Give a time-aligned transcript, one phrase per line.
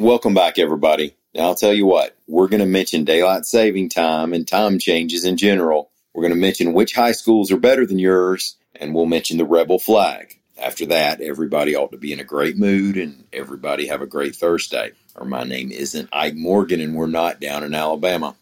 [0.00, 1.14] Welcome back, everybody.
[1.34, 5.26] Now, I'll tell you what, we're going to mention daylight saving time and time changes
[5.26, 5.90] in general.
[6.14, 9.44] We're going to mention which high schools are better than yours, and we'll mention the
[9.44, 10.40] rebel flag.
[10.56, 14.34] After that, everybody ought to be in a great mood and everybody have a great
[14.34, 14.92] Thursday.
[15.14, 18.36] Or my name isn't Ike Morgan and we're not down in Alabama.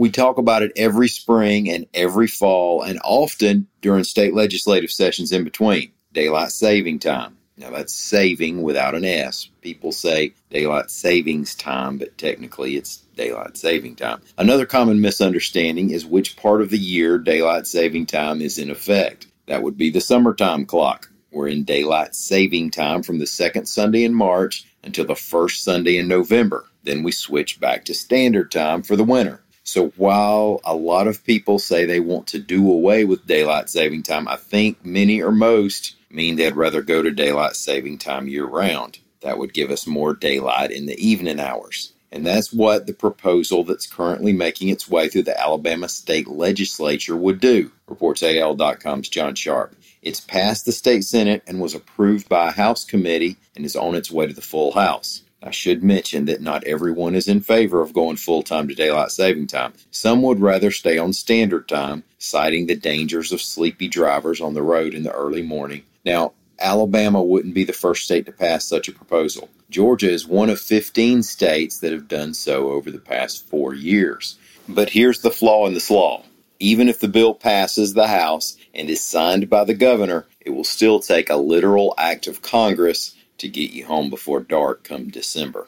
[0.00, 5.30] We talk about it every spring and every fall, and often during state legislative sessions
[5.30, 5.92] in between.
[6.14, 7.36] Daylight saving time.
[7.58, 9.50] Now, that's saving without an S.
[9.60, 14.22] People say daylight savings time, but technically it's daylight saving time.
[14.38, 19.26] Another common misunderstanding is which part of the year daylight saving time is in effect.
[19.48, 21.10] That would be the summertime clock.
[21.30, 25.98] We're in daylight saving time from the second Sunday in March until the first Sunday
[25.98, 26.64] in November.
[26.84, 29.42] Then we switch back to standard time for the winter.
[29.70, 34.02] So while a lot of people say they want to do away with daylight saving
[34.02, 38.46] time, I think many or most mean they'd rather go to daylight saving time year
[38.46, 38.98] round.
[39.20, 41.92] That would give us more daylight in the evening hours.
[42.10, 47.16] And that's what the proposal that's currently making its way through the Alabama state legislature
[47.16, 49.76] would do, reports AL.com's John Sharp.
[50.02, 53.94] It's passed the state Senate and was approved by a House committee and is on
[53.94, 55.22] its way to the full House.
[55.42, 59.10] I should mention that not everyone is in favor of going full time to daylight
[59.10, 59.72] saving time.
[59.90, 64.62] Some would rather stay on standard time, citing the dangers of sleepy drivers on the
[64.62, 65.82] road in the early morning.
[66.04, 69.48] Now, Alabama wouldn't be the first state to pass such a proposal.
[69.70, 74.36] Georgia is one of 15 states that have done so over the past four years.
[74.68, 76.24] But here's the flaw in this law.
[76.58, 80.64] Even if the bill passes the House and is signed by the governor, it will
[80.64, 85.66] still take a literal act of Congress to get you home before dark come December.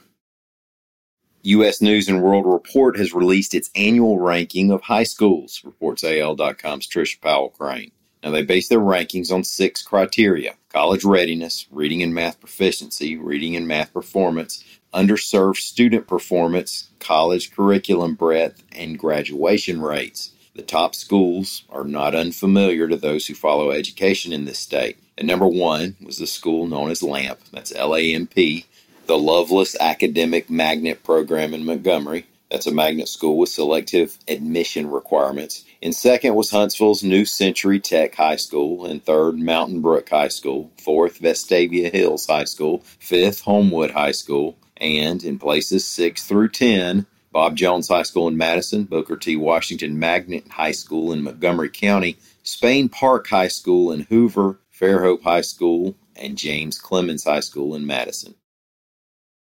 [1.42, 1.82] U.S.
[1.82, 7.20] News and World Report has released its annual ranking of high schools, reports AL.com's Trisha
[7.20, 7.90] Powell Crain.
[8.22, 13.56] Now, they base their rankings on six criteria college readiness, reading and math proficiency, reading
[13.56, 20.30] and math performance, underserved student performance, college curriculum breadth, and graduation rates.
[20.54, 24.98] The top schools are not unfamiliar to those who follow education in this state.
[25.22, 28.66] And number one was the school known as LAMP, that's L A M P,
[29.06, 32.26] the Loveless Academic Magnet Program in Montgomery.
[32.50, 35.64] That's a magnet school with selective admission requirements.
[35.80, 38.84] And second was Huntsville's New Century Tech High School.
[38.84, 40.72] And third, Mountain Brook High School.
[40.82, 42.80] Fourth, Vestavia Hills High School.
[42.98, 44.56] Fifth, Homewood High School.
[44.78, 49.36] And in places six through ten, Bob Jones High School in Madison, Booker T.
[49.36, 55.42] Washington Magnet High School in Montgomery County, Spain Park High School in Hoover, Fairhope High
[55.42, 58.34] School, and James Clemens High School in Madison.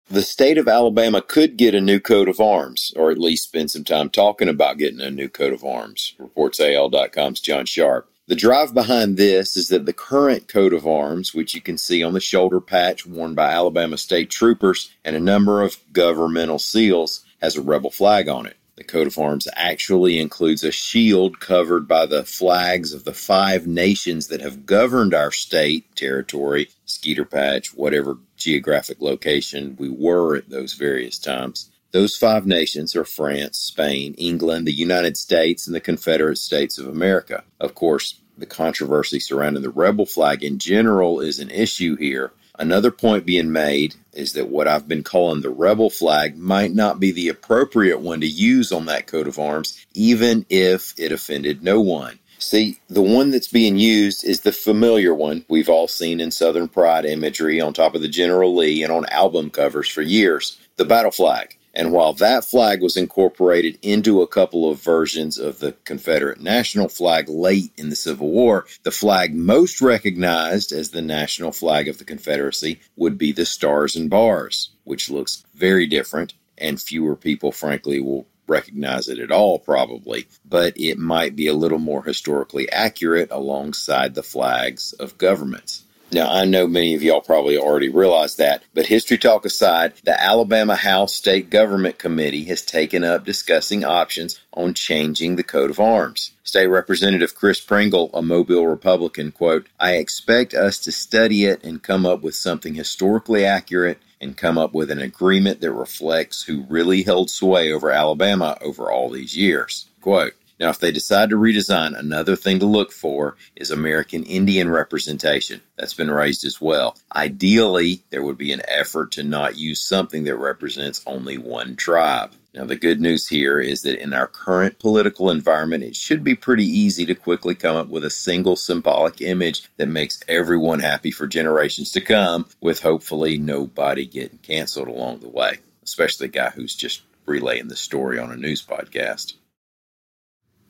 [0.10, 3.70] The state of Alabama could get a new coat of arms, or at least spend
[3.70, 8.10] some time talking about getting a new coat of arms, reports AL.com's John Sharp.
[8.28, 12.02] The drive behind this is that the current coat of arms, which you can see
[12.02, 17.26] on the shoulder patch worn by Alabama state troopers and a number of governmental seals,
[17.42, 18.56] has a rebel flag on it.
[18.78, 23.66] The coat of arms actually includes a shield covered by the flags of the five
[23.66, 30.50] nations that have governed our state, territory, skeeter patch, whatever geographic location we were at
[30.50, 31.72] those various times.
[31.92, 36.90] Those five nations are France, Spain, England, the United States, and the Confederate States of
[36.90, 37.46] America.
[37.62, 42.92] Of course, the controversy surrounding the rebel flag in general is an issue here, Another
[42.92, 47.12] point being made is that what I've been calling the rebel flag might not be
[47.12, 51.82] the appropriate one to use on that coat of arms, even if it offended no
[51.82, 52.20] one.
[52.40, 56.68] See, the one that's being used is the familiar one we've all seen in Southern
[56.68, 60.86] Pride imagery on top of the General Lee and on album covers for years the
[60.86, 61.58] battle flag.
[61.76, 66.88] And while that flag was incorporated into a couple of versions of the Confederate national
[66.88, 71.98] flag late in the Civil War, the flag most recognized as the national flag of
[71.98, 77.52] the Confederacy would be the Stars and Bars, which looks very different, and fewer people,
[77.52, 82.72] frankly, will recognize it at all, probably, but it might be a little more historically
[82.72, 85.85] accurate alongside the flags of governments.
[86.12, 90.22] Now, I know many of y'all probably already realize that, but history talk aside, the
[90.22, 95.80] Alabama House State Government Committee has taken up discussing options on changing the coat of
[95.80, 96.32] arms.
[96.44, 101.82] State Representative Chris Pringle, a Mobile Republican, quote, I expect us to study it and
[101.82, 106.66] come up with something historically accurate and come up with an agreement that reflects who
[106.70, 109.88] really held sway over Alabama over all these years.
[110.02, 114.70] Quote, now, if they decide to redesign, another thing to look for is American Indian
[114.70, 115.60] representation.
[115.76, 116.96] That's been raised as well.
[117.14, 122.32] Ideally, there would be an effort to not use something that represents only one tribe.
[122.54, 126.36] Now, the good news here is that in our current political environment, it should be
[126.36, 131.12] pretty easy to quickly come up with a single symbolic image that makes everyone happy
[131.12, 136.50] for generations to come, with hopefully nobody getting canceled along the way, especially the guy
[136.50, 139.34] who's just relaying the story on a news podcast.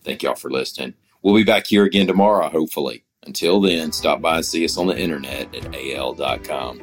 [0.05, 0.93] Thank y'all for listening.
[1.23, 3.03] We'll be back here again tomorrow, hopefully.
[3.25, 6.79] Until then, stop by and see us on the internet at al.com.